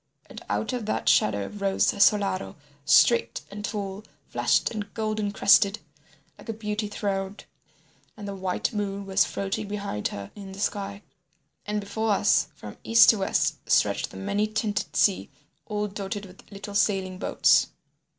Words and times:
And 0.25 0.41
out 0.49 0.73
of 0.73 0.87
that 0.87 1.07
shadow 1.07 1.45
rose 1.47 1.85
Solaro 1.91 2.55
straight 2.85 3.41
and 3.51 3.63
tall, 3.63 4.03
flushed 4.29 4.71
and 4.71 4.91
golden 4.95 5.31
crested, 5.31 5.77
like 6.39 6.49
a 6.49 6.53
beauty 6.53 6.87
throned, 6.87 7.45
and 8.17 8.27
the 8.27 8.33
white 8.33 8.73
moon 8.73 9.05
was 9.05 9.25
floating 9.25 9.67
behind 9.67 10.07
her 10.07 10.31
in 10.35 10.53
the 10.53 10.59
sky. 10.59 11.03
And 11.67 11.79
before 11.79 12.13
us 12.13 12.47
from 12.55 12.77
east 12.83 13.11
to 13.11 13.19
west 13.19 13.59
stretched 13.69 14.09
the 14.09 14.17
many 14.17 14.47
tinted 14.47 14.95
sea 14.95 15.29
all 15.67 15.85
dotted 15.87 16.25
with 16.25 16.51
little 16.51 16.73
sailing 16.73 17.19
boats. 17.19 17.67